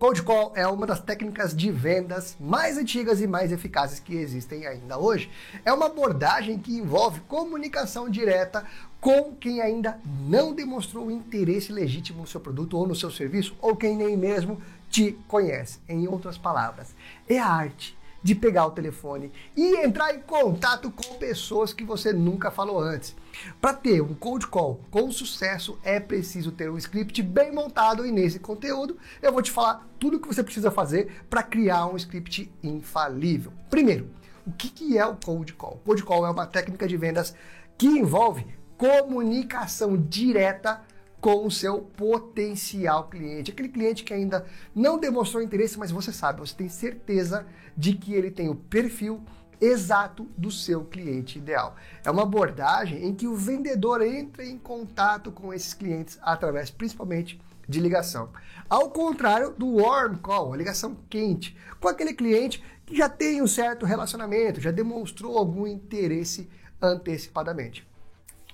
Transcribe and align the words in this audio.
Cold 0.00 0.22
call 0.22 0.52
é 0.56 0.66
uma 0.66 0.86
das 0.86 0.98
técnicas 0.98 1.54
de 1.54 1.70
vendas 1.70 2.34
mais 2.40 2.78
antigas 2.78 3.20
e 3.20 3.26
mais 3.26 3.52
eficazes 3.52 4.00
que 4.00 4.16
existem 4.16 4.66
ainda 4.66 4.96
hoje. 4.96 5.30
É 5.62 5.70
uma 5.74 5.88
abordagem 5.88 6.58
que 6.58 6.72
envolve 6.72 7.20
comunicação 7.28 8.08
direta 8.08 8.64
com 8.98 9.34
quem 9.34 9.60
ainda 9.60 10.00
não 10.26 10.54
demonstrou 10.54 11.10
interesse 11.10 11.70
legítimo 11.70 12.22
no 12.22 12.26
seu 12.26 12.40
produto 12.40 12.78
ou 12.78 12.86
no 12.86 12.94
seu 12.94 13.10
serviço, 13.10 13.54
ou 13.60 13.76
quem 13.76 13.94
nem 13.94 14.16
mesmo 14.16 14.62
te 14.88 15.18
conhece. 15.28 15.80
Em 15.86 16.08
outras 16.08 16.38
palavras, 16.38 16.94
é 17.28 17.38
a 17.38 17.46
arte 17.46 17.94
de 18.22 18.34
pegar 18.34 18.66
o 18.66 18.70
telefone 18.70 19.32
e 19.56 19.76
entrar 19.84 20.14
em 20.14 20.20
contato 20.20 20.90
com 20.90 21.14
pessoas 21.14 21.72
que 21.72 21.84
você 21.84 22.12
nunca 22.12 22.50
falou 22.50 22.78
antes. 22.78 23.14
Para 23.60 23.74
ter 23.74 24.02
um 24.02 24.14
cold 24.14 24.46
call 24.46 24.80
com 24.90 25.10
sucesso, 25.10 25.78
é 25.82 25.98
preciso 25.98 26.52
ter 26.52 26.70
um 26.70 26.76
script 26.76 27.22
bem 27.22 27.52
montado 27.52 28.06
e 28.06 28.12
nesse 28.12 28.38
conteúdo 28.38 28.98
eu 29.22 29.32
vou 29.32 29.42
te 29.42 29.50
falar 29.50 29.86
tudo 29.98 30.16
o 30.16 30.20
que 30.20 30.28
você 30.28 30.42
precisa 30.42 30.70
fazer 30.70 31.24
para 31.28 31.42
criar 31.42 31.86
um 31.86 31.96
script 31.96 32.52
infalível. 32.62 33.52
Primeiro, 33.68 34.10
o 34.46 34.52
que 34.52 34.98
é 34.98 35.06
o 35.06 35.16
cold 35.16 35.52
call? 35.54 35.80
Cold 35.84 36.02
call 36.02 36.26
é 36.26 36.30
uma 36.30 36.46
técnica 36.46 36.86
de 36.86 36.96
vendas 36.96 37.34
que 37.78 37.86
envolve 37.86 38.46
comunicação 38.76 39.96
direta 39.96 40.82
com 41.20 41.46
o 41.46 41.50
seu 41.50 41.80
potencial 41.80 43.08
cliente, 43.08 43.50
aquele 43.50 43.68
cliente 43.68 44.04
que 44.04 44.14
ainda 44.14 44.46
não 44.74 44.98
demonstrou 44.98 45.42
interesse, 45.42 45.78
mas 45.78 45.90
você 45.90 46.12
sabe, 46.12 46.40
você 46.40 46.54
tem 46.54 46.68
certeza 46.68 47.46
de 47.76 47.94
que 47.94 48.14
ele 48.14 48.30
tem 48.30 48.48
o 48.48 48.54
perfil 48.54 49.22
exato 49.60 50.26
do 50.36 50.50
seu 50.50 50.84
cliente 50.84 51.38
ideal. 51.38 51.76
É 52.04 52.10
uma 52.10 52.22
abordagem 52.22 53.04
em 53.04 53.14
que 53.14 53.28
o 53.28 53.36
vendedor 53.36 54.00
entra 54.00 54.44
em 54.44 54.58
contato 54.58 55.30
com 55.30 55.52
esses 55.52 55.74
clientes 55.74 56.18
através 56.22 56.70
principalmente 56.70 57.38
de 57.68 57.78
ligação. 57.78 58.30
Ao 58.68 58.90
contrário 58.90 59.50
do 59.50 59.76
warm 59.76 60.16
call, 60.16 60.54
a 60.54 60.56
ligação 60.56 60.96
quente, 61.08 61.56
com 61.78 61.88
aquele 61.88 62.14
cliente 62.14 62.62
que 62.86 62.96
já 62.96 63.08
tem 63.08 63.42
um 63.42 63.46
certo 63.46 63.84
relacionamento, 63.84 64.60
já 64.60 64.70
demonstrou 64.70 65.36
algum 65.36 65.66
interesse 65.66 66.48
antecipadamente. 66.80 67.86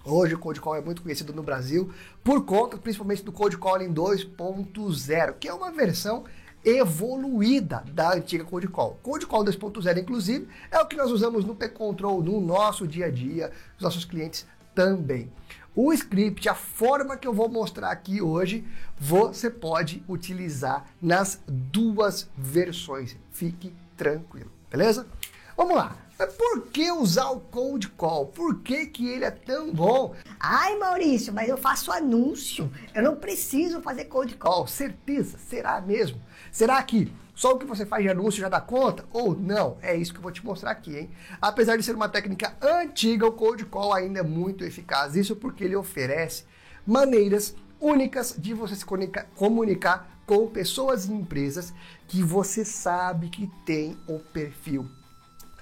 Hoje 0.09 0.37
o 0.37 0.39
Code 0.39 0.61
Call 0.61 0.77
é 0.77 0.81
muito 0.81 1.03
conhecido 1.03 1.33
no 1.33 1.43
Brasil 1.43 1.93
por 2.23 2.45
conta 2.45 2.79
principalmente 2.79 3.25
do 3.25 3.33
Code 3.33 3.59
Calling 3.59 3.93
2.0, 3.93 5.35
que 5.41 5.49
é 5.49 5.53
uma 5.53 5.73
versão 5.73 6.23
evoluída 6.65 7.83
da 7.93 8.15
antiga 8.15 8.45
Code 8.45 8.69
Call. 8.69 9.01
Code 9.03 9.27
Call 9.27 9.45
2.0, 9.45 9.99
inclusive, 9.99 10.47
é 10.71 10.79
o 10.79 10.87
que 10.87 10.95
nós 10.95 11.11
usamos 11.11 11.45
no 11.45 11.57
P-Control, 11.57 12.23
no 12.23 12.41
nosso 12.41 12.87
dia 12.87 13.07
a 13.07 13.11
dia, 13.11 13.51
os 13.77 13.83
nossos 13.83 14.05
clientes 14.05 14.47
também. 14.77 15.29
O 15.75 15.93
script, 15.93 16.49
a 16.49 16.55
forma 16.55 17.17
que 17.17 17.27
eu 17.27 17.35
vou 17.35 17.49
mostrar 17.49 17.91
aqui 17.91 18.23
hoje, 18.23 18.65
você 18.97 19.51
pode 19.51 20.05
utilizar 20.09 20.87
nas 21.03 21.43
duas 21.49 22.31
versões. 22.39 23.17
Fique 23.33 23.75
tranquilo, 23.97 24.53
beleza? 24.71 25.05
Vamos 25.57 25.75
lá. 25.75 26.06
Mas 26.19 26.33
por 26.33 26.63
que 26.69 26.91
usar 26.91 27.31
o 27.31 27.41
cold 27.41 27.89
call? 27.91 28.27
Por 28.29 28.61
que, 28.61 28.87
que 28.87 29.07
ele 29.07 29.25
é 29.25 29.31
tão 29.31 29.71
bom? 29.73 30.15
Ai, 30.41 30.75
Maurício, 30.79 31.33
mas 31.33 31.47
eu 31.47 31.59
faço 31.59 31.93
anúncio. 31.93 32.73
Eu 32.95 33.03
não 33.03 33.17
preciso 33.17 33.83
fazer 33.83 34.07
cold 34.07 34.35
call. 34.37 34.63
Oh, 34.63 34.67
certeza? 34.67 35.37
Será 35.37 35.79
mesmo? 35.81 36.19
Será 36.51 36.83
que 36.83 37.13
só 37.35 37.53
o 37.53 37.59
que 37.59 37.67
você 37.67 37.85
faz 37.85 38.03
de 38.03 38.09
anúncio 38.09 38.41
já 38.41 38.49
dá 38.49 38.63
conta? 38.63 39.05
Ou 39.13 39.37
não? 39.37 39.77
É 39.83 39.95
isso 39.95 40.13
que 40.13 40.19
eu 40.19 40.23
vou 40.23 40.33
te 40.33 40.43
mostrar 40.43 40.71
aqui, 40.71 40.97
hein? 40.97 41.11
Apesar 41.41 41.77
de 41.77 41.83
ser 41.83 41.95
uma 41.95 42.09
técnica 42.09 42.57
antiga, 42.63 43.27
o 43.27 43.33
cold 43.33 43.67
call 43.67 43.93
ainda 43.93 44.21
é 44.21 44.23
muito 44.23 44.65
eficaz. 44.65 45.17
Isso 45.17 45.37
porque 45.37 45.65
ele 45.65 45.77
oferece 45.77 46.45
maneiras 46.87 47.55
únicas 47.79 48.35
de 48.39 48.55
você 48.55 48.75
se 48.75 48.87
comunicar 49.35 50.23
com 50.25 50.47
pessoas 50.47 51.05
e 51.05 51.13
empresas 51.13 51.75
que 52.09 52.23
você 52.23 52.65
sabe 52.65 53.29
que 53.29 53.51
tem 53.67 53.99
o 54.09 54.19
perfil 54.19 54.89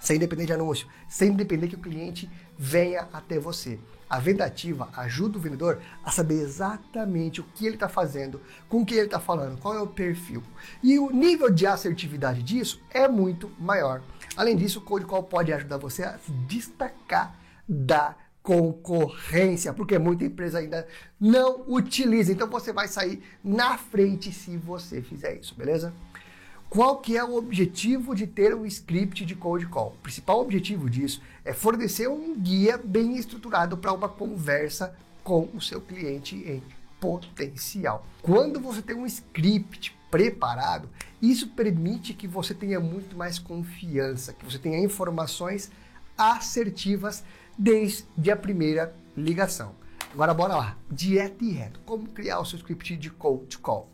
sem 0.05 0.19
depender 0.19 0.45
de 0.45 0.53
anúncio, 0.53 0.87
sem 1.09 1.33
depender 1.33 1.67
que 1.67 1.77
o 1.77 1.81
cliente 1.81 2.31
venha 2.59 3.09
até 3.11 3.39
você. 3.39 3.81
A 4.09 4.19
venda 4.19 4.45
ativa 4.45 4.91
ajuda 4.95 5.39
o 5.39 5.41
vendedor 5.41 5.81
a 6.05 6.11
saber 6.11 6.35
exatamente 6.35 7.41
o 7.41 7.45
que 7.55 7.65
ele 7.65 7.77
está 7.77 7.89
fazendo, 7.89 8.39
com 8.69 8.85
quem 8.85 8.99
ele 8.99 9.07
está 9.07 9.19
falando, 9.19 9.59
qual 9.59 9.75
é 9.75 9.81
o 9.81 9.87
perfil. 9.87 10.43
E 10.83 10.99
o 10.99 11.11
nível 11.11 11.51
de 11.51 11.67
assertividade 11.67 12.43
disso 12.43 12.83
é 12.91 13.09
muito 13.09 13.51
maior. 13.59 14.03
Além 14.37 14.57
disso, 14.57 14.79
o 14.79 14.83
Cold 14.83 15.07
Call 15.07 15.23
pode 15.23 15.53
ajudar 15.55 15.79
você 15.79 16.03
a 16.03 16.19
se 16.19 16.31
destacar 16.47 17.35
da 17.67 18.15
concorrência, 18.43 19.73
porque 19.73 19.99
muita 19.99 20.27
empresa 20.27 20.59
ainda 20.59 20.87
não 21.19 21.65
utiliza. 21.67 22.31
Então 22.31 22.47
você 22.47 22.75
vai 22.75 22.89
sair 22.89 23.23
na 23.43 23.79
frente 23.79 24.31
se 24.31 24.59
você 24.59 25.01
fizer 25.01 25.41
isso, 25.41 25.55
beleza? 25.55 25.95
Qual 26.75 26.97
que 26.97 27.17
é 27.17 27.23
o 27.23 27.37
objetivo 27.37 28.17
de 28.17 28.27
ter 28.27 28.53
um 28.53 28.67
script 28.67 29.25
de 29.25 29.37
cold 29.37 29.65
call? 29.67 29.95
O 29.97 30.03
principal 30.03 30.41
objetivo 30.41 30.91
disso 30.91 31.23
é 31.45 31.53
fornecer 31.53 32.09
um 32.09 32.35
guia 32.37 32.77
bem 32.77 33.17
estruturado 33.17 33.77
para 33.77 33.93
uma 33.93 34.09
conversa 34.09 34.93
com 35.23 35.49
o 35.55 35.61
seu 35.61 35.81
cliente 35.81 36.35
em 36.35 36.61
potencial. 36.99 38.05
Quando 38.21 38.59
você 38.59 38.83
tem 38.83 38.97
um 38.97 39.07
script 39.07 39.97
preparado, 40.11 40.89
isso 41.23 41.47
permite 41.51 42.13
que 42.13 42.27
você 42.27 42.53
tenha 42.53 42.81
muito 42.81 43.17
mais 43.17 43.39
confiança, 43.39 44.33
que 44.33 44.45
você 44.45 44.59
tenha 44.59 44.81
informações 44.81 45.71
assertivas 46.19 47.23
desde 47.57 48.33
a 48.33 48.37
primeira 48.37 48.93
ligação. 49.17 49.77
Agora 50.13 50.35
bora 50.35 50.57
lá, 50.57 50.77
direto 50.91 51.45
e 51.45 51.53
reto, 51.53 51.79
como 51.87 52.09
criar 52.09 52.41
o 52.41 52.45
seu 52.45 52.59
script 52.59 52.97
de 52.97 53.11
cold 53.11 53.59
call. 53.59 53.89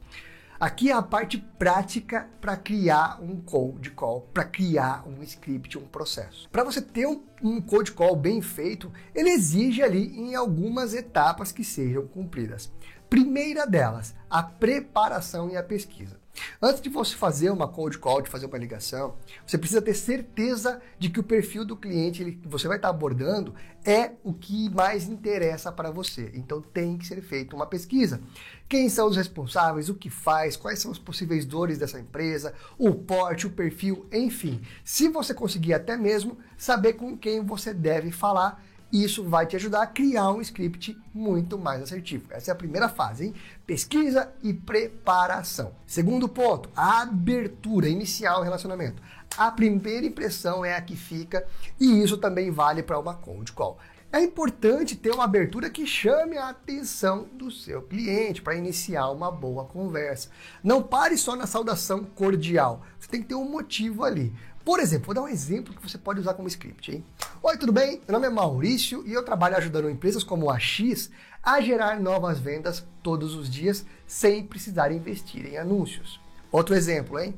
Aqui 0.60 0.90
é 0.90 0.92
a 0.92 1.00
parte 1.00 1.38
prática 1.38 2.28
para 2.38 2.54
criar 2.54 3.18
um 3.22 3.40
code 3.40 3.92
call, 3.92 4.28
para 4.34 4.44
criar 4.44 5.08
um 5.08 5.22
script, 5.22 5.78
um 5.78 5.86
processo. 5.86 6.46
Para 6.50 6.62
você 6.62 6.82
ter 6.82 7.06
um, 7.06 7.22
um 7.42 7.62
code 7.62 7.92
call 7.92 8.14
bem 8.14 8.42
feito, 8.42 8.92
ele 9.14 9.30
exige 9.30 9.82
ali 9.82 10.14
em 10.14 10.34
algumas 10.34 10.92
etapas 10.92 11.50
que 11.50 11.64
sejam 11.64 12.06
cumpridas. 12.06 12.70
Primeira 13.08 13.66
delas, 13.66 14.14
a 14.28 14.42
preparação 14.42 15.48
e 15.48 15.56
a 15.56 15.62
pesquisa. 15.62 16.20
Antes 16.60 16.80
de 16.80 16.88
você 16.88 17.14
fazer 17.14 17.50
uma 17.50 17.68
cold 17.68 17.98
call, 17.98 18.22
de 18.22 18.30
fazer 18.30 18.46
uma 18.46 18.58
ligação, 18.58 19.14
você 19.46 19.58
precisa 19.58 19.82
ter 19.82 19.94
certeza 19.94 20.80
de 20.98 21.10
que 21.10 21.20
o 21.20 21.24
perfil 21.24 21.64
do 21.64 21.76
cliente 21.76 22.24
que 22.24 22.48
você 22.48 22.68
vai 22.68 22.76
estar 22.76 22.88
abordando 22.88 23.54
é 23.84 24.12
o 24.22 24.32
que 24.32 24.68
mais 24.70 25.08
interessa 25.08 25.72
para 25.72 25.90
você. 25.90 26.30
Então 26.34 26.60
tem 26.60 26.98
que 26.98 27.06
ser 27.06 27.20
feita 27.22 27.56
uma 27.56 27.66
pesquisa. 27.66 28.20
Quem 28.68 28.88
são 28.88 29.08
os 29.08 29.16
responsáveis, 29.16 29.88
o 29.88 29.94
que 29.94 30.10
faz, 30.10 30.56
quais 30.56 30.78
são 30.78 30.90
as 30.90 30.98
possíveis 30.98 31.44
dores 31.44 31.78
dessa 31.78 31.98
empresa, 31.98 32.54
o 32.78 32.94
porte, 32.94 33.46
o 33.46 33.50
perfil, 33.50 34.06
enfim. 34.12 34.60
Se 34.84 35.08
você 35.08 35.34
conseguir 35.34 35.74
até 35.74 35.96
mesmo 35.96 36.38
saber 36.56 36.94
com 36.94 37.16
quem 37.16 37.44
você 37.44 37.74
deve 37.74 38.10
falar, 38.12 38.62
isso 38.92 39.24
vai 39.24 39.46
te 39.46 39.56
ajudar 39.56 39.82
a 39.82 39.86
criar 39.86 40.30
um 40.30 40.40
script 40.40 40.96
muito 41.14 41.58
mais 41.58 41.82
assertivo. 41.82 42.26
Essa 42.30 42.50
é 42.50 42.52
a 42.52 42.56
primeira 42.56 42.88
fase, 42.88 43.26
hein? 43.26 43.34
Pesquisa 43.66 44.32
e 44.42 44.52
preparação. 44.52 45.72
Segundo 45.86 46.28
ponto, 46.28 46.68
a 46.74 47.02
abertura, 47.02 47.88
inicial 47.88 48.42
relacionamento. 48.42 49.02
A 49.36 49.50
primeira 49.50 50.06
impressão 50.06 50.64
é 50.64 50.74
a 50.74 50.80
que 50.80 50.96
fica 50.96 51.46
e 51.78 52.02
isso 52.02 52.16
também 52.16 52.50
vale 52.50 52.82
para 52.82 52.98
uma 52.98 53.14
cold 53.14 53.52
call. 53.52 53.78
É 54.12 54.20
importante 54.20 54.96
ter 54.96 55.12
uma 55.12 55.22
abertura 55.22 55.70
que 55.70 55.86
chame 55.86 56.36
a 56.36 56.48
atenção 56.48 57.28
do 57.32 57.48
seu 57.48 57.80
cliente 57.80 58.42
para 58.42 58.56
iniciar 58.56 59.08
uma 59.10 59.30
boa 59.30 59.64
conversa. 59.66 60.30
Não 60.64 60.82
pare 60.82 61.16
só 61.16 61.36
na 61.36 61.46
saudação 61.46 62.02
cordial. 62.02 62.82
Você 62.98 63.08
tem 63.08 63.22
que 63.22 63.28
ter 63.28 63.36
um 63.36 63.48
motivo 63.48 64.02
ali. 64.02 64.34
Por 64.64 64.78
exemplo, 64.78 65.06
vou 65.06 65.14
dar 65.14 65.22
um 65.22 65.28
exemplo 65.28 65.74
que 65.74 65.82
você 65.82 65.96
pode 65.96 66.20
usar 66.20 66.34
como 66.34 66.46
script. 66.46 66.92
Hein? 66.92 67.04
Oi, 67.42 67.56
tudo 67.56 67.72
bem? 67.72 68.02
Meu 68.06 68.12
nome 68.12 68.26
é 68.26 68.30
Maurício 68.30 69.02
e 69.06 69.12
eu 69.12 69.24
trabalho 69.24 69.56
ajudando 69.56 69.88
empresas 69.88 70.22
como 70.22 70.50
a 70.50 70.58
X 70.58 71.10
a 71.42 71.62
gerar 71.62 71.98
novas 71.98 72.38
vendas 72.38 72.86
todos 73.02 73.34
os 73.34 73.48
dias 73.48 73.86
sem 74.06 74.44
precisar 74.44 74.92
investir 74.92 75.46
em 75.46 75.56
anúncios. 75.56 76.20
Outro 76.52 76.74
exemplo, 76.74 77.18
hein? 77.18 77.34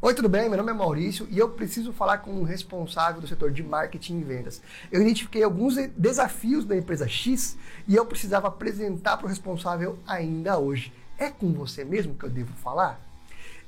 Oi, 0.00 0.14
tudo 0.14 0.30
bem? 0.30 0.48
Meu 0.48 0.56
nome 0.56 0.70
é 0.70 0.74
Maurício 0.74 1.28
e 1.30 1.38
eu 1.38 1.50
preciso 1.50 1.92
falar 1.92 2.18
com 2.18 2.32
o 2.40 2.42
responsável 2.42 3.20
do 3.20 3.28
setor 3.28 3.52
de 3.52 3.62
marketing 3.62 4.20
e 4.20 4.24
vendas. 4.24 4.62
Eu 4.90 5.02
identifiquei 5.02 5.42
alguns 5.42 5.76
desafios 5.94 6.64
da 6.64 6.74
empresa 6.74 7.06
X 7.06 7.58
e 7.86 7.94
eu 7.94 8.06
precisava 8.06 8.48
apresentar 8.48 9.18
para 9.18 9.26
o 9.26 9.28
responsável 9.28 9.98
ainda 10.06 10.58
hoje. 10.58 10.90
É 11.18 11.28
com 11.28 11.52
você 11.52 11.84
mesmo 11.84 12.14
que 12.14 12.24
eu 12.24 12.30
devo 12.30 12.54
falar? 12.54 13.11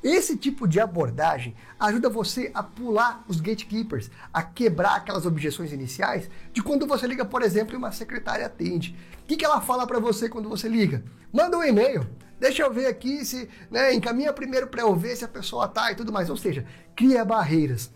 Esse 0.04 0.36
tipo 0.36 0.68
de 0.68 0.78
abordagem 0.78 1.56
ajuda 1.80 2.10
você 2.10 2.50
a 2.52 2.62
pular 2.62 3.24
os 3.26 3.40
gatekeepers, 3.40 4.10
a 4.30 4.42
quebrar 4.42 4.96
aquelas 4.96 5.24
objeções 5.24 5.72
iniciais 5.72 6.28
de 6.52 6.62
quando 6.62 6.86
você 6.86 7.06
liga, 7.06 7.24
por 7.24 7.40
exemplo, 7.40 7.72
e 7.74 7.78
uma 7.78 7.90
secretária 7.90 8.44
atende. 8.44 8.94
O 9.22 9.26
que, 9.26 9.34
que 9.34 9.44
ela 9.46 9.62
fala 9.62 9.86
para 9.86 9.98
você 9.98 10.28
quando 10.28 10.46
você 10.46 10.68
liga? 10.68 11.02
Manda 11.32 11.56
um 11.56 11.64
e-mail. 11.64 12.06
Deixa 12.38 12.62
eu 12.62 12.70
ver 12.70 12.84
aqui 12.84 13.24
se, 13.24 13.48
né, 13.70 13.94
encaminha 13.94 14.30
primeiro 14.30 14.66
para 14.66 14.82
eu 14.82 14.94
ver 14.94 15.16
se 15.16 15.24
a 15.24 15.28
pessoa 15.28 15.66
tá 15.68 15.90
e 15.90 15.94
tudo 15.94 16.12
mais. 16.12 16.28
Ou 16.28 16.36
seja, 16.36 16.66
cria 16.94 17.24
barreiras. 17.24 17.90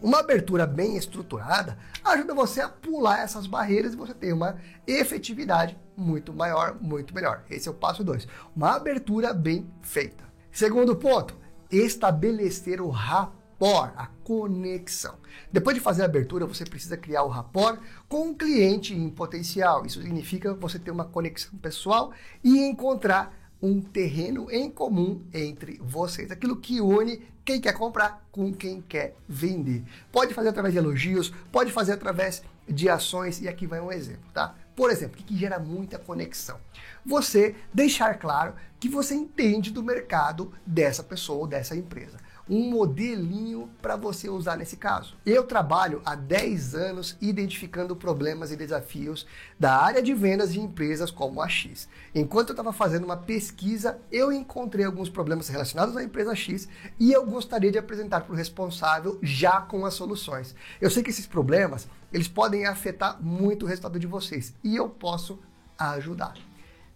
Uma 0.00 0.18
abertura 0.18 0.66
bem 0.66 0.96
estruturada 0.96 1.78
ajuda 2.04 2.34
você 2.34 2.60
a 2.60 2.68
pular 2.68 3.20
essas 3.20 3.46
barreiras 3.46 3.92
e 3.92 3.96
você 3.96 4.14
ter 4.14 4.32
uma 4.32 4.56
efetividade 4.84 5.78
muito 5.96 6.32
maior, 6.32 6.76
muito 6.80 7.14
melhor. 7.14 7.44
Esse 7.48 7.68
é 7.68 7.70
o 7.70 7.74
passo 7.74 8.02
2. 8.02 8.26
Uma 8.56 8.74
abertura 8.74 9.32
bem 9.32 9.70
feita. 9.80 10.29
Segundo 10.52 10.96
ponto, 10.96 11.36
estabelecer 11.70 12.80
o 12.80 12.88
rapport, 12.88 13.92
a 13.96 14.06
conexão. 14.24 15.16
Depois 15.52 15.76
de 15.76 15.82
fazer 15.82 16.02
a 16.02 16.06
abertura, 16.06 16.46
você 16.46 16.64
precisa 16.64 16.96
criar 16.96 17.22
o 17.22 17.28
rapport 17.28 17.78
com 18.08 18.28
um 18.28 18.34
cliente 18.34 18.94
em 18.94 19.08
potencial. 19.10 19.86
Isso 19.86 20.02
significa 20.02 20.54
você 20.54 20.78
ter 20.78 20.90
uma 20.90 21.04
conexão 21.04 21.56
pessoal 21.58 22.12
e 22.42 22.58
encontrar 22.58 23.38
um 23.62 23.80
terreno 23.80 24.50
em 24.50 24.70
comum 24.70 25.22
entre 25.32 25.78
vocês. 25.82 26.30
Aquilo 26.30 26.56
que 26.56 26.80
une 26.80 27.22
quem 27.44 27.60
quer 27.60 27.72
comprar 27.72 28.26
com 28.30 28.52
quem 28.52 28.80
quer 28.80 29.16
vender. 29.28 29.82
Pode 30.12 30.32
fazer 30.34 30.48
através 30.48 30.72
de 30.72 30.78
elogios, 30.78 31.32
pode 31.50 31.72
fazer 31.72 31.92
através 31.92 32.42
de 32.68 32.88
ações, 32.88 33.40
e 33.40 33.48
aqui 33.48 33.66
vai 33.66 33.80
um 33.80 33.90
exemplo, 33.90 34.30
tá? 34.32 34.54
Por 34.80 34.90
exemplo, 34.90 35.20
o 35.20 35.22
que 35.22 35.36
gera 35.36 35.58
muita 35.58 35.98
conexão? 35.98 36.58
Você 37.04 37.54
deixar 37.70 38.18
claro 38.18 38.54
que 38.78 38.88
você 38.88 39.14
entende 39.14 39.70
do 39.70 39.82
mercado 39.82 40.54
dessa 40.64 41.02
pessoa 41.02 41.40
ou 41.40 41.46
dessa 41.46 41.76
empresa 41.76 42.16
um 42.50 42.68
modelinho 42.68 43.70
para 43.80 43.94
você 43.94 44.28
usar 44.28 44.56
nesse 44.56 44.76
caso. 44.76 45.16
Eu 45.24 45.44
trabalho 45.44 46.02
há 46.04 46.16
10 46.16 46.74
anos 46.74 47.16
identificando 47.20 47.94
problemas 47.94 48.50
e 48.50 48.56
desafios 48.56 49.24
da 49.58 49.76
área 49.76 50.02
de 50.02 50.12
vendas 50.12 50.52
de 50.52 50.60
empresas 50.60 51.12
como 51.12 51.40
a 51.40 51.48
X. 51.48 51.88
Enquanto 52.12 52.48
eu 52.48 52.54
estava 52.54 52.72
fazendo 52.72 53.04
uma 53.04 53.16
pesquisa, 53.16 54.00
eu 54.10 54.32
encontrei 54.32 54.84
alguns 54.84 55.08
problemas 55.08 55.48
relacionados 55.48 55.96
à 55.96 56.02
empresa 56.02 56.34
X 56.34 56.68
e 56.98 57.12
eu 57.12 57.24
gostaria 57.24 57.70
de 57.70 57.78
apresentar 57.78 58.22
para 58.22 58.32
o 58.32 58.36
responsável 58.36 59.16
já 59.22 59.60
com 59.60 59.86
as 59.86 59.94
soluções. 59.94 60.54
Eu 60.80 60.90
sei 60.90 61.04
que 61.04 61.10
esses 61.10 61.26
problemas 61.26 61.88
eles 62.12 62.26
podem 62.26 62.66
afetar 62.66 63.22
muito 63.22 63.64
o 63.64 63.68
resultado 63.68 63.98
de 63.98 64.08
vocês 64.08 64.52
e 64.64 64.74
eu 64.74 64.88
posso 64.88 65.38
ajudar. 65.78 66.49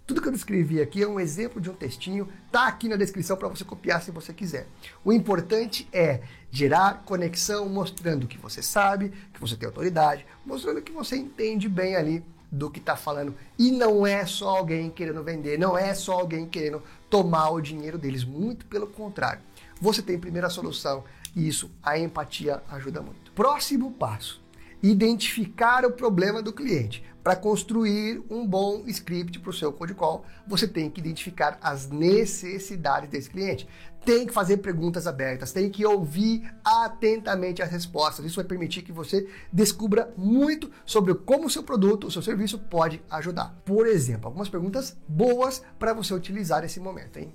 Tudo 0.07 0.21
que 0.21 0.29
eu 0.29 0.33
descrevi 0.33 0.83
aqui 0.83 1.03
é 1.03 1.09
um 1.09 1.19
exemplo 1.19 1.63
de 1.63 1.71
um 1.71 1.75
textinho, 1.75 2.29
tá 2.53 2.67
aqui 2.67 2.89
na 2.89 2.97
descrição 2.97 3.39
para 3.39 3.49
você 3.49 3.65
copiar 3.65 4.03
se 4.03 4.11
você 4.11 4.35
quiser. 4.35 4.67
O 5.03 5.11
importante 5.11 5.89
é 5.91 6.21
gerar 6.51 7.05
conexão, 7.07 7.71
mostrando 7.71 8.27
que 8.27 8.37
você 8.37 8.63
sabe, 8.63 9.15
que 9.33 9.41
você 9.41 9.57
tem 9.57 9.67
autoridade, 9.67 10.27
mostrando 10.45 10.83
que 10.83 10.93
você 10.93 11.17
entende 11.17 11.71
bem 11.71 11.97
ali 11.97 12.23
do 12.53 12.71
que 12.71 12.81
está 12.81 12.97
falando. 12.97 13.35
E 13.59 13.73
não 13.73 14.07
é 14.07 14.27
só 14.27 14.59
alguém 14.59 14.91
querendo 14.91 15.23
vender, 15.23 15.59
não 15.59 15.77
é 15.77 15.95
só 15.95 16.21
alguém 16.21 16.47
querendo 16.47 16.83
tomar 17.09 17.49
o 17.49 17.61
dinheiro 17.63 17.97
deles, 17.97 18.25
muito 18.25 18.67
pelo 18.67 18.87
contrário. 18.87 19.41
Você 19.81 20.03
tem 20.03 20.19
primeira 20.19 20.51
solução 20.51 21.03
e 21.35 21.49
isso, 21.49 21.71
a 21.83 21.99
empatia 21.99 22.63
ajuda 22.71 23.01
muito. 23.01 23.33
Próximo 23.33 23.91
passo: 23.93 24.44
identificar 24.85 25.87
o 25.87 25.93
problema 25.93 26.43
do 26.43 26.53
cliente. 26.53 27.03
Para 27.23 27.35
construir 27.35 28.23
um 28.29 28.47
bom 28.47 28.85
script 28.87 29.39
para 29.41 29.49
o 29.49 29.53
seu 29.53 29.73
code 29.73 29.95
call, 29.95 30.27
você 30.47 30.69
tem 30.69 30.91
que 30.91 31.01
identificar 31.01 31.59
as 31.63 31.89
necessidades 31.89 33.09
desse 33.09 33.31
cliente. 33.31 33.67
Tem 34.05 34.27
que 34.27 34.35
fazer 34.35 34.59
perguntas 34.59 35.07
abertas, 35.07 35.53
tem 35.53 35.71
que 35.71 35.87
ouvir 35.87 36.55
atentamente 36.63 37.63
as 37.63 37.71
respostas. 37.71 38.27
Isso 38.27 38.37
vai 38.37 38.45
permitir 38.45 38.83
que 38.83 38.93
você 38.93 39.27
descubra 39.51 40.13
muito 40.19 40.71
sobre 40.85 41.15
como 41.15 41.47
o 41.47 41.51
seu 41.51 41.63
produto, 41.63 42.09
o 42.09 42.11
seu 42.11 42.21
serviço 42.21 42.59
pode 42.59 43.03
ajudar. 43.09 43.59
Por 43.65 43.87
exemplo, 43.87 44.27
algumas 44.27 44.51
perguntas 44.51 44.95
boas 45.09 45.63
para 45.79 45.95
você 45.95 46.13
utilizar 46.13 46.61
nesse 46.61 46.79
momento, 46.79 47.17
hein? 47.17 47.33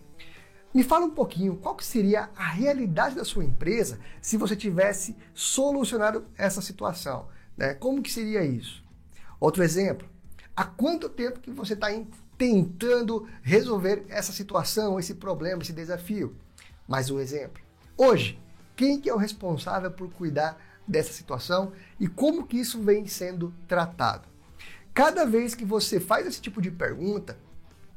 Me 0.72 0.84
fala 0.84 1.04
um 1.04 1.10
pouquinho 1.10 1.56
qual 1.56 1.74
que 1.74 1.84
seria 1.84 2.30
a 2.36 2.44
realidade 2.44 3.16
da 3.16 3.26
sua 3.26 3.44
empresa 3.44 4.00
se 4.22 4.38
você 4.38 4.56
tivesse 4.56 5.16
solucionado 5.34 6.28
essa 6.38 6.62
situação. 6.62 7.28
Né? 7.60 7.74
Como 7.74 8.02
que 8.02 8.10
seria 8.10 8.42
isso? 8.42 8.82
Outro 9.38 9.62
exemplo, 9.62 10.08
há 10.56 10.64
quanto 10.64 11.10
tempo 11.10 11.42
que 11.42 11.52
você 11.52 11.74
está 11.74 11.88
tentando 12.38 13.28
resolver 13.42 14.06
essa 14.08 14.32
situação, 14.32 14.98
esse 14.98 15.16
problema, 15.16 15.62
esse 15.62 15.74
desafio? 15.74 16.34
Mais 16.88 17.12
um 17.12 17.20
exemplo. 17.20 17.62
Hoje, 17.98 18.40
quem 18.78 18.98
que 18.98 19.10
é 19.10 19.14
o 19.14 19.18
responsável 19.18 19.92
por 19.92 20.10
cuidar 20.10 20.58
dessa 20.88 21.12
situação 21.12 21.74
e 22.00 22.08
como 22.08 22.48
que 22.48 22.58
isso 22.58 22.82
vem 22.82 23.06
sendo 23.06 23.54
tratado? 23.68 24.30
Cada 24.94 25.26
vez 25.26 25.54
que 25.54 25.66
você 25.66 26.00
faz 26.00 26.26
esse 26.26 26.40
tipo 26.40 26.62
de 26.62 26.72
pergunta, 26.72 27.38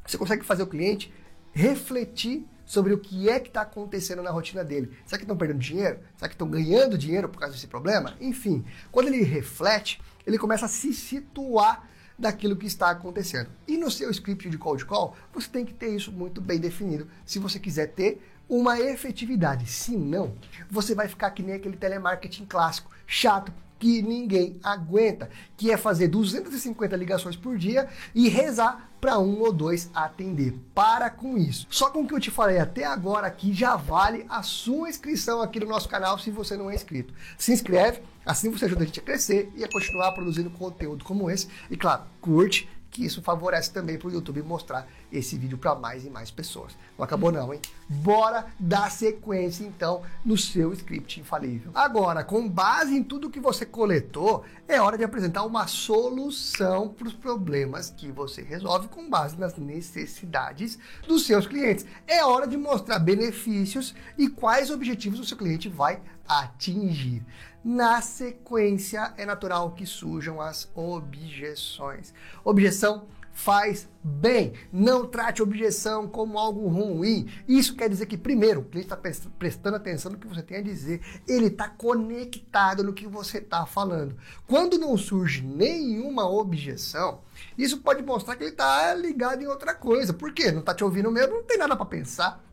você 0.04 0.18
consegue 0.18 0.44
fazer 0.44 0.64
o 0.64 0.66
cliente 0.66 1.14
refletir 1.52 2.44
sobre 2.72 2.94
o 2.94 2.98
que 2.98 3.28
é 3.28 3.38
que 3.38 3.48
está 3.48 3.60
acontecendo 3.60 4.22
na 4.22 4.30
rotina 4.30 4.64
dele. 4.64 4.96
Será 5.04 5.18
que 5.18 5.24
estão 5.24 5.36
perdendo 5.36 5.58
dinheiro? 5.58 5.98
Será 6.16 6.26
que 6.26 6.34
estão 6.34 6.48
ganhando 6.48 6.96
dinheiro 6.96 7.28
por 7.28 7.38
causa 7.38 7.54
desse 7.54 7.66
problema? 7.66 8.16
Enfim, 8.18 8.64
quando 8.90 9.08
ele 9.08 9.22
reflete, 9.22 10.00
ele 10.26 10.38
começa 10.38 10.64
a 10.64 10.68
se 10.70 10.94
situar 10.94 11.86
daquilo 12.18 12.56
que 12.56 12.66
está 12.66 12.88
acontecendo. 12.88 13.50
E 13.68 13.76
no 13.76 13.90
seu 13.90 14.10
script 14.10 14.48
de 14.48 14.56
cold 14.56 14.86
call, 14.86 15.14
você 15.34 15.50
tem 15.50 15.66
que 15.66 15.74
ter 15.74 15.94
isso 15.94 16.10
muito 16.10 16.40
bem 16.40 16.58
definido 16.58 17.06
se 17.26 17.38
você 17.38 17.58
quiser 17.60 17.88
ter 17.88 18.26
uma 18.48 18.80
efetividade. 18.80 19.66
Se 19.66 19.94
não, 19.94 20.34
você 20.70 20.94
vai 20.94 21.08
ficar 21.08 21.30
que 21.32 21.42
nem 21.42 21.56
aquele 21.56 21.76
telemarketing 21.76 22.46
clássico, 22.46 22.90
chato, 23.06 23.52
que 23.82 24.00
ninguém 24.00 24.60
aguenta, 24.62 25.28
que 25.56 25.72
é 25.72 25.76
fazer 25.76 26.06
250 26.06 26.94
ligações 26.94 27.34
por 27.34 27.58
dia 27.58 27.88
e 28.14 28.28
rezar 28.28 28.88
para 29.00 29.18
um 29.18 29.40
ou 29.40 29.52
dois 29.52 29.90
atender. 29.92 30.54
Para 30.72 31.10
com 31.10 31.36
isso. 31.36 31.66
Só 31.68 31.90
com 31.90 32.02
o 32.02 32.06
que 32.06 32.14
eu 32.14 32.20
te 32.20 32.30
falei 32.30 32.60
até 32.60 32.84
agora 32.84 33.26
aqui 33.26 33.52
já 33.52 33.74
vale 33.74 34.24
a 34.28 34.40
sua 34.44 34.88
inscrição 34.88 35.42
aqui 35.42 35.58
no 35.58 35.66
nosso 35.66 35.88
canal 35.88 36.16
se 36.16 36.30
você 36.30 36.56
não 36.56 36.70
é 36.70 36.76
inscrito. 36.76 37.12
Se 37.36 37.52
inscreve, 37.52 38.02
assim 38.24 38.50
você 38.50 38.66
ajuda 38.66 38.84
a 38.84 38.86
gente 38.86 39.00
a 39.00 39.02
crescer 39.02 39.50
e 39.56 39.64
a 39.64 39.68
continuar 39.68 40.12
produzindo 40.12 40.48
conteúdo 40.50 41.04
como 41.04 41.28
esse. 41.28 41.48
E 41.68 41.76
claro, 41.76 42.04
curte 42.20 42.68
que 42.92 43.04
isso 43.04 43.22
favorece 43.22 43.72
também 43.72 43.98
para 43.98 44.08
o 44.08 44.12
YouTube 44.12 44.42
mostrar 44.42 44.86
esse 45.10 45.36
vídeo 45.38 45.56
para 45.56 45.74
mais 45.74 46.04
e 46.04 46.10
mais 46.10 46.30
pessoas. 46.30 46.76
Não 46.96 47.04
acabou 47.04 47.32
não, 47.32 47.52
hein? 47.52 47.60
Bora 47.88 48.46
dar 48.60 48.90
sequência 48.90 49.64
então 49.64 50.02
no 50.22 50.36
seu 50.36 50.72
script 50.74 51.18
infalível. 51.18 51.70
Agora, 51.74 52.22
com 52.22 52.46
base 52.46 52.94
em 52.94 53.02
tudo 53.02 53.30
que 53.30 53.40
você 53.40 53.64
coletou, 53.64 54.44
é 54.68 54.80
hora 54.80 54.98
de 54.98 55.04
apresentar 55.04 55.42
uma 55.44 55.66
solução 55.66 56.90
para 56.90 57.08
os 57.08 57.14
problemas 57.14 57.90
que 57.90 58.12
você 58.12 58.42
resolve 58.42 58.88
com 58.88 59.08
base 59.08 59.38
nas 59.38 59.56
necessidades 59.56 60.78
dos 61.08 61.26
seus 61.26 61.46
clientes. 61.46 61.86
É 62.06 62.22
hora 62.24 62.46
de 62.46 62.58
mostrar 62.58 62.98
benefícios 62.98 63.94
e 64.18 64.28
quais 64.28 64.70
objetivos 64.70 65.18
o 65.18 65.24
seu 65.24 65.38
cliente 65.38 65.66
vai 65.66 65.98
atingir. 66.28 67.24
Na 67.64 68.00
sequência, 68.00 69.14
é 69.16 69.24
natural 69.24 69.70
que 69.72 69.86
surjam 69.86 70.40
as 70.40 70.68
objeções. 70.74 72.12
Objeção 72.44 73.06
faz 73.32 73.88
bem. 74.02 74.52
Não 74.72 75.06
trate 75.06 75.42
objeção 75.42 76.06
como 76.06 76.38
algo 76.38 76.68
ruim. 76.68 77.28
Isso 77.48 77.74
quer 77.74 77.88
dizer 77.88 78.06
que, 78.06 78.16
primeiro, 78.16 78.60
o 78.60 78.64
cliente 78.64 78.92
está 78.92 79.28
prestando 79.38 79.76
atenção 79.76 80.12
no 80.12 80.18
que 80.18 80.26
você 80.26 80.42
tem 80.42 80.58
a 80.58 80.62
dizer. 80.62 81.00
Ele 81.26 81.46
está 81.46 81.68
conectado 81.68 82.84
no 82.84 82.92
que 82.92 83.06
você 83.06 83.38
está 83.38 83.64
falando. 83.66 84.16
Quando 84.46 84.78
não 84.78 84.96
surge 84.96 85.42
nenhuma 85.42 86.28
objeção, 86.28 87.20
isso 87.56 87.78
pode 87.78 88.02
mostrar 88.02 88.36
que 88.36 88.44
ele 88.44 88.50
está 88.50 88.94
ligado 88.94 89.42
em 89.42 89.46
outra 89.46 89.74
coisa. 89.74 90.12
Por 90.12 90.32
quê? 90.32 90.52
Não 90.52 90.60
está 90.60 90.74
te 90.74 90.84
ouvindo 90.84 91.10
mesmo, 91.10 91.34
não 91.34 91.44
tem 91.44 91.58
nada 91.58 91.76
para 91.76 91.86
pensar. 91.86 92.44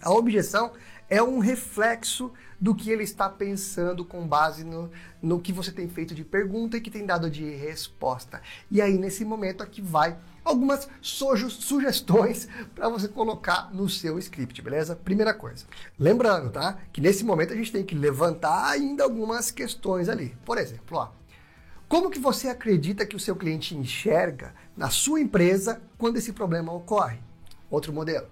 A 0.00 0.10
objeção 0.10 0.72
é 1.12 1.22
um 1.22 1.40
reflexo 1.40 2.32
do 2.58 2.74
que 2.74 2.90
ele 2.90 3.02
está 3.02 3.28
pensando 3.28 4.02
com 4.02 4.26
base 4.26 4.64
no, 4.64 4.90
no 5.20 5.38
que 5.38 5.52
você 5.52 5.70
tem 5.70 5.86
feito 5.86 6.14
de 6.14 6.24
pergunta 6.24 6.78
e 6.78 6.80
que 6.80 6.90
tem 6.90 7.04
dado 7.04 7.28
de 7.28 7.44
resposta. 7.44 8.40
E 8.70 8.80
aí, 8.80 8.96
nesse 8.96 9.22
momento, 9.22 9.62
aqui 9.62 9.82
vai 9.82 10.16
algumas 10.42 10.88
sugestões 11.02 12.48
para 12.74 12.88
você 12.88 13.08
colocar 13.08 13.68
no 13.74 13.90
seu 13.90 14.18
script, 14.18 14.62
beleza? 14.62 14.96
Primeira 14.96 15.34
coisa, 15.34 15.66
lembrando, 15.98 16.48
tá? 16.48 16.78
Que 16.90 17.02
nesse 17.02 17.26
momento 17.26 17.52
a 17.52 17.56
gente 17.56 17.70
tem 17.70 17.84
que 17.84 17.94
levantar 17.94 18.70
ainda 18.70 19.04
algumas 19.04 19.50
questões 19.50 20.08
ali. 20.08 20.34
Por 20.46 20.56
exemplo, 20.56 20.96
ó, 20.96 21.10
como 21.90 22.08
que 22.08 22.18
você 22.18 22.48
acredita 22.48 23.04
que 23.04 23.16
o 23.16 23.20
seu 23.20 23.36
cliente 23.36 23.76
enxerga 23.76 24.54
na 24.74 24.88
sua 24.88 25.20
empresa 25.20 25.82
quando 25.98 26.16
esse 26.16 26.32
problema 26.32 26.72
ocorre? 26.72 27.18
Outro 27.70 27.92
modelo. 27.92 28.31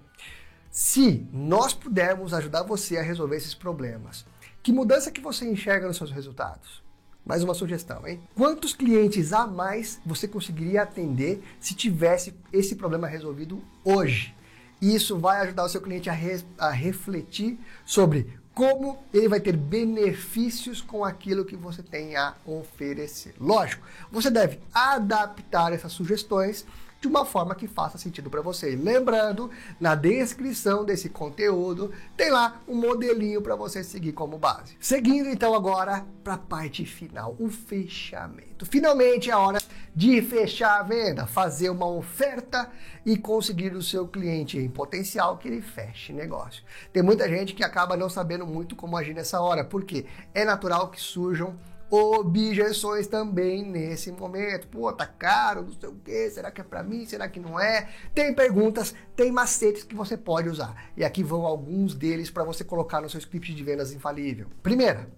Se 0.70 1.26
nós 1.32 1.74
pudermos 1.74 2.32
ajudar 2.32 2.62
você 2.62 2.96
a 2.96 3.02
resolver 3.02 3.36
esses 3.36 3.54
problemas, 3.54 4.24
que 4.62 4.72
mudança 4.72 5.10
que 5.10 5.20
você 5.20 5.44
enxerga 5.44 5.88
nos 5.88 5.96
seus 5.96 6.12
resultados? 6.12 6.80
Mais 7.26 7.42
uma 7.42 7.54
sugestão, 7.54 8.06
hein? 8.06 8.20
Quantos 8.36 8.72
clientes 8.72 9.32
a 9.32 9.48
mais 9.48 10.00
você 10.06 10.28
conseguiria 10.28 10.82
atender 10.82 11.42
se 11.58 11.74
tivesse 11.74 12.32
esse 12.52 12.76
problema 12.76 13.08
resolvido 13.08 13.60
hoje? 13.84 14.32
Isso 14.80 15.18
vai 15.18 15.40
ajudar 15.40 15.64
o 15.64 15.68
seu 15.68 15.80
cliente 15.80 16.08
a, 16.08 16.12
re 16.12 16.40
a 16.56 16.70
refletir 16.70 17.58
sobre 17.84 18.38
como 18.54 19.02
ele 19.12 19.28
vai 19.28 19.40
ter 19.40 19.56
benefícios 19.56 20.80
com 20.80 21.04
aquilo 21.04 21.44
que 21.44 21.56
você 21.56 21.82
tem 21.82 22.14
a 22.14 22.36
oferecer. 22.46 23.34
Lógico, 23.40 23.84
você 24.10 24.30
deve 24.30 24.60
adaptar 24.72 25.72
essas 25.72 25.92
sugestões 25.92 26.64
de 27.00 27.08
uma 27.08 27.24
forma 27.24 27.54
que 27.54 27.66
faça 27.66 27.96
sentido 27.96 28.28
para 28.28 28.42
você. 28.42 28.76
Lembrando, 28.76 29.50
na 29.80 29.94
descrição 29.94 30.84
desse 30.84 31.08
conteúdo 31.08 31.92
tem 32.16 32.30
lá 32.30 32.60
um 32.68 32.74
modelinho 32.74 33.40
para 33.40 33.56
você 33.56 33.82
seguir 33.82 34.12
como 34.12 34.38
base. 34.38 34.76
Seguindo 34.78 35.28
então 35.28 35.54
agora 35.54 36.04
para 36.22 36.34
a 36.34 36.38
parte 36.38 36.84
final, 36.84 37.34
o 37.38 37.48
fechamento. 37.48 38.66
Finalmente 38.66 39.30
é 39.30 39.32
a 39.32 39.38
hora 39.38 39.58
de 39.96 40.20
fechar 40.22 40.80
a 40.80 40.82
venda, 40.82 41.26
fazer 41.26 41.70
uma 41.70 41.86
oferta 41.86 42.70
e 43.04 43.16
conseguir 43.16 43.74
o 43.74 43.82
seu 43.82 44.06
cliente 44.06 44.58
em 44.58 44.68
potencial 44.68 45.38
que 45.38 45.48
ele 45.48 45.62
feche 45.62 46.12
negócio. 46.12 46.62
Tem 46.92 47.02
muita 47.02 47.28
gente 47.28 47.54
que 47.54 47.64
acaba 47.64 47.96
não 47.96 48.10
sabendo 48.10 48.46
muito 48.46 48.76
como 48.76 48.96
agir 48.96 49.14
nessa 49.14 49.40
hora, 49.40 49.64
porque 49.64 50.06
é 50.34 50.44
natural 50.44 50.90
que 50.90 51.00
surjam 51.00 51.56
objeções 51.90 53.08
também 53.08 53.64
nesse 53.64 54.12
momento. 54.12 54.68
Pô, 54.68 54.92
tá 54.92 55.06
caro, 55.06 55.62
não 55.62 55.72
sei 55.72 55.88
o 55.88 55.96
quê, 56.04 56.30
será 56.30 56.50
que 56.50 56.60
é 56.60 56.64
para 56.64 56.82
mim, 56.82 57.04
será 57.04 57.28
que 57.28 57.40
não 57.40 57.58
é? 57.58 57.88
Tem 58.14 58.32
perguntas, 58.32 58.94
tem 59.16 59.32
macetes 59.32 59.82
que 59.82 59.94
você 59.94 60.16
pode 60.16 60.48
usar. 60.48 60.90
E 60.96 61.04
aqui 61.04 61.22
vão 61.22 61.44
alguns 61.44 61.94
deles 61.94 62.30
para 62.30 62.44
você 62.44 62.62
colocar 62.62 63.00
no 63.00 63.10
seu 63.10 63.18
script 63.18 63.52
de 63.52 63.64
vendas 63.64 63.92
infalível. 63.92 64.46
Primeira, 64.62 65.10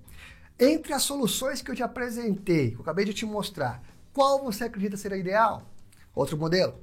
entre 0.59 0.95
as 0.95 1.03
soluções 1.03 1.61
que 1.61 1.71
eu 1.71 1.75
te 1.75 1.83
apresentei, 1.83 2.71
que 2.71 2.77
eu 2.77 2.83
acabei 2.83 3.05
de 3.05 3.13
te 3.13 3.27
mostrar, 3.27 3.83
qual 4.13 4.43
você 4.43 4.65
acredita 4.65 4.97
ser 4.97 5.13
a 5.13 5.17
ideal? 5.17 5.63
Outro 6.15 6.37
modelo. 6.37 6.75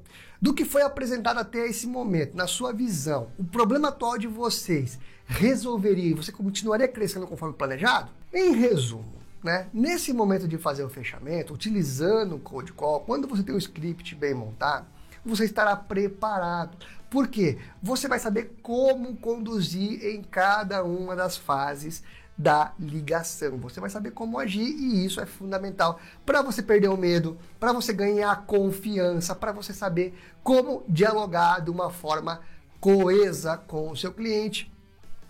Do 0.42 0.54
que 0.54 0.66
foi 0.66 0.82
apresentado 0.82 1.38
até 1.38 1.68
esse 1.68 1.86
momento, 1.86 2.36
na 2.36 2.48
sua 2.48 2.72
visão, 2.74 3.32
o 3.38 3.44
problema 3.44 3.90
atual 3.90 4.18
de 4.18 4.28
vocês 4.28 4.98
resolveria 5.26 6.12
e 6.12 6.14
você 6.14 6.32
continuaria 6.32 6.88
crescendo 6.88 7.28
conforme 7.28 7.56
planejado? 7.56 8.12
Em 8.34 8.54
resumo, 8.54 9.19
né? 9.44 9.68
Nesse 9.74 10.14
momento 10.14 10.48
de 10.48 10.58
fazer 10.58 10.84
o 10.84 10.90
fechamento, 10.90 11.54
utilizando 11.54 12.36
o 12.36 12.40
Code 12.40 12.74
Call, 12.74 13.02
quando 13.02 13.28
você 13.28 13.44
tem 13.44 13.56
um 13.56 13.58
script 13.58 14.16
bem 14.16 14.34
montado, 14.34 14.88
você 15.26 15.46
estará 15.46 15.76
preparado. 15.76 16.78
Por 17.10 17.28
quê? 17.28 17.58
Você 17.82 18.08
vai 18.08 18.20
saber 18.20 18.58
como 18.62 19.16
conduzir 19.18 20.06
em 20.06 20.22
cada 20.22 20.84
uma 20.84 21.16
das 21.16 21.38
fases 21.38 22.04
da 22.38 22.74
ligação. 22.80 23.58
Você 23.58 23.82
vai 23.82 23.90
saber 23.90 24.12
como 24.12 24.40
agir 24.40 24.62
e 24.62 25.06
isso 25.06 25.20
é 25.20 25.26
fundamental 25.26 26.00
para 26.26 26.42
você 26.42 26.62
perder 26.62 26.88
o 26.88 26.96
medo, 26.96 27.38
para 27.60 27.74
você 27.74 27.92
ganhar 27.92 28.46
confiança, 28.46 29.36
para 29.36 29.52
você 29.52 29.74
saber 29.74 30.18
como 30.42 30.84
dialogar 30.88 31.60
de 31.60 31.70
uma 31.70 31.90
forma 31.90 32.40
coesa 32.80 33.58
com 33.58 33.92
o 33.92 33.98
seu 33.98 34.14
cliente, 34.14 34.72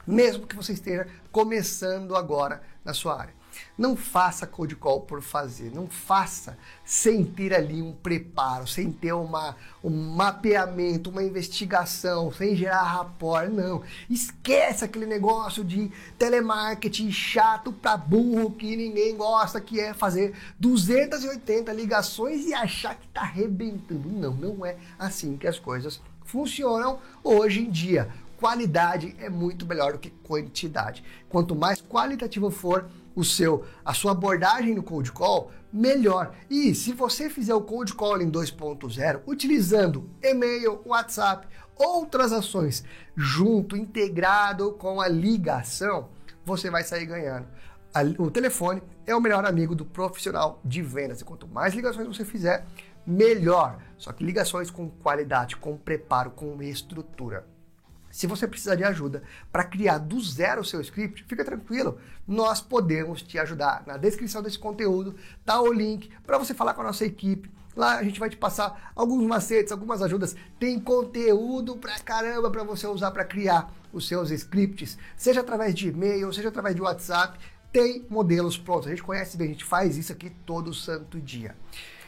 mesmo 0.06 0.46
que 0.46 0.56
você 0.56 0.74
esteja 0.74 1.08
começando 1.32 2.16
agora 2.16 2.62
na 2.86 2.94
sua 2.94 3.20
área. 3.20 3.39
Não 3.78 3.96
faça 3.96 4.46
cold 4.46 4.76
call 4.76 5.02
por 5.02 5.22
fazer, 5.22 5.72
não 5.74 5.88
faça 5.88 6.58
sem 6.84 7.24
ter 7.24 7.54
ali 7.54 7.82
um 7.82 7.94
preparo, 7.94 8.68
sem 8.68 8.92
ter 8.92 9.14
uma, 9.14 9.56
um 9.84 9.90
mapeamento, 9.90 11.10
uma 11.10 11.24
investigação, 11.24 12.32
sem 12.32 12.56
gerar 12.56 12.84
rapport, 12.84 13.50
não. 13.50 13.82
Esquece 14.10 14.84
aquele 14.84 15.06
negócio 15.06 15.64
de 15.64 15.92
telemarketing 16.18 17.12
chato 17.12 17.72
pra 17.72 17.96
burro 17.96 18.52
que 18.52 18.76
ninguém 18.76 19.16
gosta, 19.16 19.62
que 19.62 19.80
é 19.80 19.94
fazer 19.94 20.36
280 20.60 21.72
ligações 21.74 22.46
e 22.46 22.54
achar 22.54 22.96
que 22.96 23.08
tá 23.08 23.22
arrebentando. 23.22 24.10
Não, 24.10 24.34
não 24.34 24.66
é 24.66 24.76
assim 24.98 25.38
que 25.38 25.48
as 25.48 25.58
coisas 25.58 26.02
funcionam 26.26 27.00
hoje 27.24 27.62
em 27.62 27.70
dia 27.70 28.10
qualidade 28.40 29.14
é 29.20 29.30
muito 29.30 29.66
melhor 29.66 29.94
do 29.94 30.00
que 30.00 30.10
quantidade. 30.10 31.04
Quanto 31.28 31.54
mais 31.54 31.82
qualitativo 31.82 32.50
for 32.50 32.90
o 33.20 33.24
seu 33.24 33.66
a 33.84 33.94
sua 33.94 34.14
abordagem 34.14 34.74
no 34.74 34.84
cold 34.84 35.12
call, 35.12 35.52
melhor. 35.72 36.34
E 36.50 36.74
se 36.74 36.94
você 36.94 37.30
fizer 37.30 37.54
o 37.54 37.62
cold 37.62 37.94
calling 37.96 38.32
2.0 38.32 39.22
utilizando 39.28 40.10
e-mail, 40.22 40.82
WhatsApp, 40.86 41.48
outras 41.76 42.32
ações 42.32 42.84
junto, 43.16 43.76
integrado 43.76 44.74
com 44.74 45.02
a 45.02 45.08
ligação, 45.08 46.10
você 46.46 46.70
vai 46.70 46.84
sair 46.84 47.06
ganhando. 47.06 47.48
O 48.20 48.30
telefone 48.30 48.84
é 49.06 49.16
o 49.16 49.22
melhor 49.22 49.44
amigo 49.46 49.74
do 49.74 49.84
profissional 49.84 50.62
de 50.64 50.82
vendas. 50.82 51.22
E 51.22 51.26
quanto 51.26 51.48
mais 51.48 51.74
ligações 51.74 52.08
você 52.08 52.24
fizer, 52.24 52.66
melhor. 53.06 53.80
Só 53.98 54.14
que 54.14 54.24
ligações 54.24 54.70
com 54.70 54.90
qualidade, 54.90 55.58
com 55.58 55.76
preparo, 55.76 56.30
com 56.32 56.62
estrutura. 56.62 57.48
Se 58.20 58.28
você 58.28 58.46
precisar 58.46 58.76
de 58.76 58.84
ajuda 58.84 59.24
para 59.50 59.64
criar 59.64 59.98
do 59.98 60.20
zero 60.20 60.60
o 60.60 60.66
seu 60.66 60.82
script, 60.82 61.24
fica 61.24 61.46
tranquilo, 61.46 61.98
nós 62.28 62.60
podemos 62.60 63.22
te 63.22 63.40
ajudar. 63.40 63.82
Na 63.88 63.96
descrição 63.96 64.44
desse 64.44 64.60
conteúdo 64.60 65.16
tá 65.46 65.62
o 65.62 65.72
link 65.72 66.12
para 66.28 66.38
você 66.38 66.54
falar 66.54 66.74
com 66.74 66.82
a 66.82 66.84
nossa 66.84 67.06
equipe. 67.06 67.50
Lá 67.78 67.98
a 67.98 68.04
gente 68.04 68.20
vai 68.20 68.30
te 68.30 68.36
passar 68.36 68.92
alguns 68.94 69.26
macetes, 69.26 69.72
algumas 69.72 70.02
ajudas. 70.02 70.36
Tem 70.60 70.78
conteúdo 70.78 71.78
pra 71.78 71.98
caramba 72.00 72.52
para 72.52 72.62
você 72.62 72.86
usar 72.88 73.12
para 73.12 73.24
criar 73.24 73.74
os 73.94 74.06
seus 74.06 74.32
scripts, 74.32 74.98
seja 75.16 75.40
através 75.40 75.74
de 75.74 75.88
e-mail, 75.88 76.34
seja 76.34 76.50
através 76.50 76.76
de 76.76 76.82
WhatsApp. 76.82 77.40
Tem 77.72 78.06
modelos 78.10 78.58
prontos. 78.58 78.88
A 78.88 78.90
gente 78.90 79.02
conhece 79.02 79.38
bem, 79.38 79.48
a 79.48 79.52
gente 79.52 79.64
faz 79.64 79.96
isso 79.96 80.12
aqui 80.12 80.30
todo 80.46 80.74
santo 80.74 81.22
dia. 81.22 81.56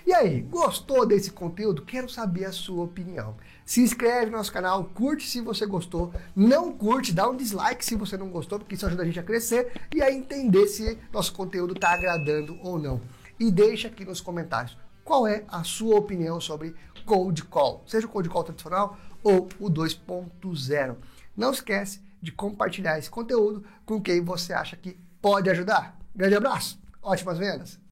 E 0.06 0.14
aí, 0.14 0.42
gostou 0.42 1.06
desse 1.06 1.32
conteúdo? 1.32 1.84
Quero 1.84 2.10
saber 2.10 2.44
a 2.44 2.52
sua 2.52 2.84
opinião. 2.84 3.38
Se 3.66 3.82
inscreve 3.82 4.32
no 4.32 4.38
nosso 4.38 4.52
canal, 4.52 4.84
curte 4.86 5.28
se 5.28 5.40
você 5.42 5.66
gostou, 5.66 6.14
não 6.36 6.72
curte, 6.72 7.14
dá 7.14 7.30
um 7.30 7.36
dislike 7.36 7.86
se 7.86 7.96
você 7.96 8.18
não 8.18 8.30
gostou, 8.30 8.60
porque 8.60 8.76
isso 8.76 8.86
ajuda 8.86 9.04
a 9.04 9.06
gente 9.06 9.20
a 9.20 9.24
crescer 9.24 9.72
e 9.96 10.02
a 10.02 10.12
entender 10.12 10.68
se 10.68 10.98
nosso 11.12 11.34
conteúdo 11.34 11.74
está 11.74 11.94
agradando 11.94 12.58
ou 12.62 12.78
não. 12.78 13.02
E 13.40 13.52
deixa 13.52 13.88
aqui 13.88 14.04
nos 14.04 14.22
comentários 14.22 14.78
qual 15.04 15.26
é 15.28 15.44
a 15.48 15.64
sua 15.64 15.98
opinião 15.98 16.40
sobre 16.40 16.76
Cold 17.06 17.44
Call, 17.46 17.84
seja 17.88 18.08
o 18.08 18.10
Cold 18.10 18.30
Call 18.30 18.44
tradicional 18.44 18.98
ou 19.24 19.50
o 19.60 19.70
2.0. 19.70 20.96
Não 21.36 21.52
esquece 21.52 22.02
de 22.22 22.32
compartilhar 22.32 23.00
esse 23.00 23.10
conteúdo 23.10 23.64
com 23.86 24.02
quem 24.02 24.22
você 24.22 24.54
acha 24.54 24.76
que 24.76 24.98
pode 25.22 25.50
ajudar. 25.50 25.98
Grande 26.16 26.36
abraço, 26.36 26.80
ótimas 27.02 27.38
vendas! 27.38 27.82